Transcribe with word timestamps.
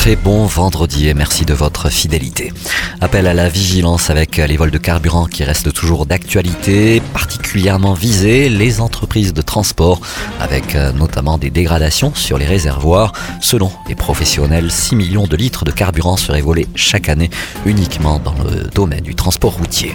très 0.00 0.16
bon 0.16 0.46
vendredi 0.46 1.08
et 1.08 1.14
merci 1.14 1.44
de 1.44 1.52
votre 1.52 1.90
fidélité. 1.90 2.54
Appel 3.02 3.26
à 3.26 3.34
la 3.34 3.50
vigilance 3.50 4.08
avec 4.08 4.38
les 4.38 4.56
vols 4.56 4.70
de 4.70 4.78
carburant 4.78 5.26
qui 5.26 5.44
restent 5.44 5.74
toujours 5.74 6.06
d'actualité, 6.06 7.02
particulièrement 7.12 7.92
visés 7.92 8.48
les 8.48 8.80
entreprises 8.80 9.34
de 9.34 9.42
transport 9.42 10.00
avec 10.40 10.74
euh, 10.74 10.92
notamment 10.92 11.36
des 11.36 11.50
dégradations 11.50 12.14
sur 12.14 12.38
les 12.38 12.46
réservoirs. 12.46 13.12
Selon 13.42 13.70
les 13.90 13.94
professionnels, 13.94 14.70
6 14.70 14.96
millions 14.96 15.26
de 15.26 15.36
litres 15.36 15.66
de 15.66 15.70
carburant 15.70 16.16
seraient 16.16 16.40
volés 16.40 16.66
chaque 16.74 17.10
année 17.10 17.28
uniquement 17.66 18.20
dans 18.20 18.34
le 18.42 18.70
domaine 18.74 19.02
du 19.02 19.14
transport 19.14 19.52
routier. 19.52 19.94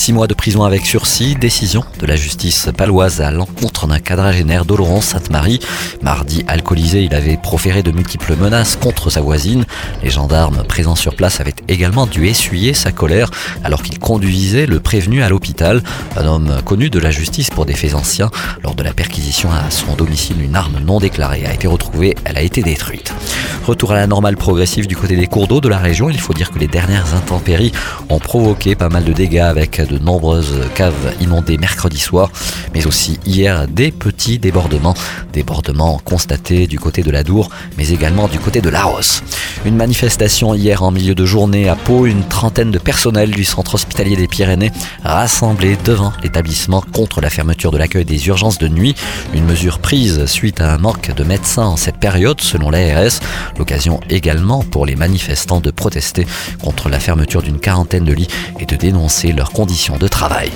6 0.00 0.14
mois 0.14 0.26
de 0.26 0.32
prison 0.32 0.64
avec 0.64 0.86
sursis, 0.86 1.34
décision 1.34 1.84
de 1.98 2.06
la 2.06 2.16
justice 2.16 2.70
paloise 2.74 3.20
à 3.20 3.30
l'encontre 3.30 3.86
d'un 3.86 3.98
quadragénaire 3.98 4.64
d'Oloron 4.64 5.02
Sainte-Marie. 5.02 5.60
Mardi 6.00 6.42
alcoolisé, 6.48 7.02
il 7.02 7.14
avait 7.14 7.36
proféré 7.36 7.82
de 7.82 7.90
multiples 7.90 8.34
menaces 8.34 8.76
contre 8.76 9.10
sa 9.10 9.20
voisine 9.20 9.66
les 10.02 10.08
gendarmes 10.08 10.64
présents 10.64 10.94
sur 10.94 11.14
place 11.14 11.40
avaient 11.40 11.54
également 11.68 12.06
dû 12.06 12.28
essuyer 12.28 12.72
sa 12.72 12.92
colère 12.92 13.30
alors 13.62 13.82
qu'il 13.82 13.98
conduisait 13.98 14.64
le 14.64 14.80
prévenu 14.80 15.22
à 15.22 15.28
l'hôpital, 15.28 15.82
un 16.16 16.24
homme 16.24 16.62
connu 16.64 16.88
de 16.88 16.98
la 16.98 17.10
justice 17.10 17.50
pour 17.50 17.66
des 17.66 17.74
faits 17.74 17.94
anciens. 17.94 18.30
Lors 18.62 18.74
de 18.74 18.82
la 18.82 18.94
perquisition 18.94 19.50
à 19.52 19.70
son 19.70 19.96
domicile, 19.96 20.40
une 20.42 20.56
arme 20.56 20.78
non 20.82 20.98
déclarée 20.98 21.44
a 21.44 21.52
été 21.52 21.68
retrouvée, 21.68 22.16
elle 22.24 22.38
a 22.38 22.42
été 22.42 22.62
détruite. 22.62 23.12
Retour 23.66 23.92
à 23.92 23.96
la 23.96 24.06
normale 24.06 24.36
progressive 24.36 24.86
du 24.86 24.96
côté 24.96 25.16
des 25.16 25.26
cours 25.26 25.46
d'eau 25.46 25.60
de 25.60 25.68
la 25.68 25.78
région. 25.78 26.08
Il 26.08 26.18
faut 26.18 26.32
dire 26.32 26.50
que 26.50 26.58
les 26.58 26.66
dernières 26.66 27.14
intempéries 27.14 27.72
ont 28.08 28.18
provoqué 28.18 28.74
pas 28.74 28.88
mal 28.88 29.04
de 29.04 29.12
dégâts 29.12 29.38
avec 29.38 29.80
de 29.86 29.98
nombreuses 29.98 30.60
caves 30.74 31.14
inondées 31.20 31.58
mercredi 31.58 31.98
soir, 31.98 32.30
mais 32.74 32.86
aussi 32.86 33.20
hier 33.26 33.68
des 33.68 33.92
petits 33.92 34.38
débordements. 34.38 34.94
Débordements 35.32 36.00
constatés 36.04 36.66
du 36.66 36.80
côté 36.80 37.02
de 37.02 37.10
la 37.10 37.22
Dour, 37.22 37.50
mais 37.76 37.90
également 37.90 38.28
du 38.28 38.38
côté 38.38 38.60
de 38.60 38.70
la 38.70 38.82
Rosse. 38.82 39.22
Une 39.64 39.76
manifestation 39.76 40.54
hier 40.54 40.82
en 40.82 40.90
milieu 40.90 41.14
de 41.14 41.26
journée 41.26 41.68
à 41.68 41.76
Pau, 41.76 42.06
une 42.06 42.24
trentaine 42.24 42.70
de 42.70 42.78
personnels 42.78 43.30
du 43.30 43.44
centre 43.44 43.74
hospitalier 43.74 44.16
des 44.16 44.26
Pyrénées 44.26 44.72
rassemblés 45.04 45.76
devant 45.84 46.12
l'établissement 46.22 46.82
contre 46.92 47.20
la 47.20 47.28
fermeture 47.30 47.70
de 47.70 47.76
l'accueil 47.78 48.06
des 48.06 48.26
urgences 48.26 48.58
de 48.58 48.68
nuit. 48.68 48.94
Une 49.34 49.44
mesure 49.44 49.78
prise 49.78 50.24
suite 50.26 50.60
à 50.60 50.72
un 50.72 50.78
manque 50.78 51.14
de 51.14 51.24
médecins 51.24 51.66
en 51.66 51.76
cette 51.76 51.98
période 51.98 52.40
selon 52.40 52.70
l'ARS. 52.70 53.20
L'occasion 53.58 54.00
également 54.08 54.62
pour 54.62 54.86
les 54.86 54.96
manifestants 54.96 55.60
de 55.60 55.70
protester 55.70 56.26
contre 56.62 56.88
la 56.88 57.00
fermeture 57.00 57.42
d'une 57.42 57.58
quarantaine 57.58 58.04
de 58.04 58.12
lits 58.12 58.28
et 58.58 58.66
de 58.66 58.76
dénoncer 58.76 59.32
leurs 59.32 59.52
conditions 59.52 59.96
de 59.96 60.08
travail. 60.08 60.50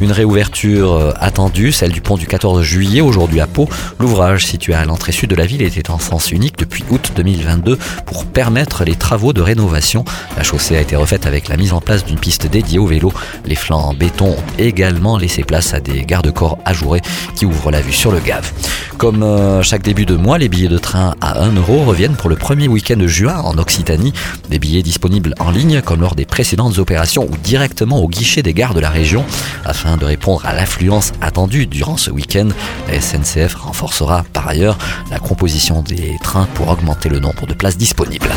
Une 0.00 0.12
réouverture 0.12 0.92
euh, 0.92 1.12
attendue, 1.18 1.72
celle 1.72 1.92
du 1.92 2.00
pont 2.00 2.16
du 2.16 2.26
14 2.26 2.62
juillet 2.62 3.00
aujourd'hui 3.00 3.40
à 3.40 3.46
Pau. 3.46 3.68
L'ouvrage 3.98 4.46
situé 4.46 4.74
à 4.74 4.84
l'entrée 4.84 5.12
sud 5.12 5.30
de 5.30 5.36
la 5.36 5.46
ville 5.46 5.62
était 5.62 5.90
en 5.90 5.98
sens 5.98 6.30
unique 6.30 6.58
depuis 6.58 6.84
août 6.90 7.12
2022 7.16 7.78
pour 8.04 8.26
permettre 8.26 8.84
les 8.84 8.94
travaux 8.94 9.32
de 9.32 9.40
rénovation. 9.40 10.04
La 10.36 10.42
chaussée 10.42 10.76
a 10.76 10.80
été 10.80 10.96
refaite 10.96 11.26
avec 11.26 11.48
la 11.48 11.56
mise 11.56 11.72
en 11.72 11.80
place 11.80 12.04
d'une 12.04 12.18
piste 12.18 12.46
dédiée 12.46 12.78
au 12.78 12.86
vélo. 12.86 13.12
Les 13.44 13.54
flancs 13.54 13.80
en 13.80 13.94
béton 13.94 14.30
ont 14.30 14.58
également 14.58 15.16
laissé 15.16 15.44
place 15.44 15.74
à 15.74 15.80
des 15.80 16.04
garde-corps 16.04 16.58
ajourés 16.64 17.02
qui 17.34 17.46
ouvrent 17.46 17.70
la 17.70 17.80
vue 17.80 17.92
sur 17.92 18.12
le 18.12 18.20
Gave. 18.20 18.52
Comme 18.98 19.22
euh, 19.22 19.62
chaque 19.62 19.82
début 19.82 20.06
de 20.06 20.16
mois, 20.16 20.38
les 20.38 20.48
billets 20.48 20.68
de 20.68 20.78
train 20.78 21.14
à 21.20 21.42
1 21.42 21.54
euro 21.54 21.84
reviennent 21.84 22.16
pour 22.16 22.30
le 22.36 22.40
premier 22.40 22.68
week-end 22.68 22.96
de 22.98 23.06
juin 23.06 23.40
en 23.40 23.56
Occitanie. 23.56 24.12
Des 24.50 24.58
billets 24.58 24.82
disponibles 24.82 25.34
en 25.40 25.50
ligne 25.50 25.80
comme 25.80 26.02
lors 26.02 26.14
des 26.14 26.26
précédentes 26.26 26.78
opérations 26.78 27.24
ou 27.24 27.36
directement 27.38 27.98
au 27.98 28.08
guichet 28.08 28.42
des 28.42 28.52
gares 28.52 28.74
de 28.74 28.80
la 28.80 28.90
région. 28.90 29.24
Afin 29.64 29.96
de 29.96 30.04
répondre 30.04 30.44
à 30.44 30.52
l'affluence 30.52 31.12
attendue 31.22 31.66
durant 31.66 31.96
ce 31.96 32.10
week-end, 32.10 32.48
la 32.88 33.00
SNCF 33.00 33.54
renforcera 33.54 34.24
par 34.34 34.46
ailleurs 34.48 34.76
la 35.10 35.18
composition 35.18 35.82
des 35.82 36.16
trains 36.22 36.46
pour 36.54 36.68
augmenter 36.68 37.08
le 37.08 37.20
nombre 37.20 37.46
de 37.46 37.54
places 37.54 37.78
disponibles. 37.78 38.30